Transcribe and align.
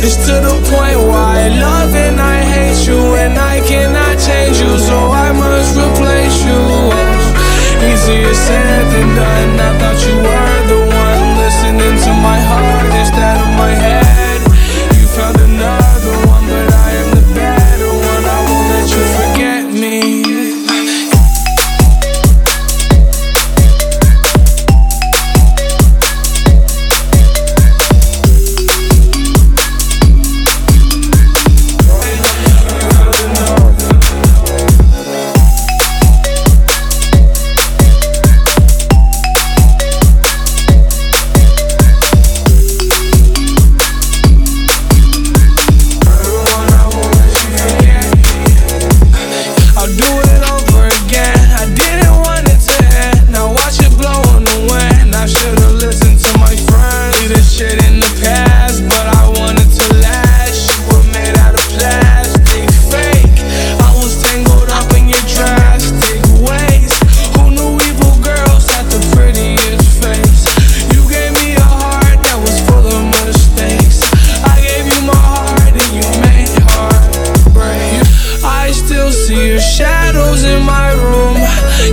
It's 0.00 0.16
to 0.26 0.34
the 0.40 0.56
point 0.70 0.98
why 1.10 1.42
I 1.42 1.48
love 1.48 1.94
and 1.94 2.20
I 2.20 2.40
hate 2.42 2.86
you, 2.86 3.16
and 3.16 3.36
I 3.36 3.60
cannot 3.60 4.18
change 4.18 4.58
you, 4.58 4.78
so 4.78 4.96
I 5.10 5.32
must 5.32 5.76
replace 5.76 6.38
you. 6.48 6.60
Easier 7.88 8.34
said 8.34 8.84
than 8.92 9.16
done. 9.16 9.77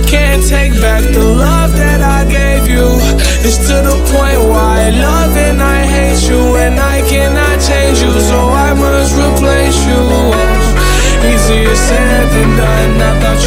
Can't 0.04 0.44
take 0.46 0.72
back 0.80 1.02
the 1.02 1.24
love 1.24 1.72
that 1.72 2.00
I 2.02 2.28
gave 2.28 2.68
you. 2.68 2.84
It's 3.40 3.58
to 3.68 3.80
the 3.80 3.96
point 4.12 4.40
why 4.50 4.86
I 4.86 4.90
love 4.90 5.36
and 5.36 5.62
I 5.62 5.80
hate 5.86 6.28
you, 6.28 6.56
and 6.56 6.78
I 6.78 7.00
cannot 7.08 7.56
change 7.62 8.02
you, 8.02 8.12
so 8.20 8.38
I 8.50 8.74
must 8.74 9.14
replace 9.16 9.78
you. 9.88 10.02
Easier 11.24 11.74
said 11.74 12.28
than 12.30 12.56
done. 12.56 13.00
I 13.00 13.20
thought 13.20 13.40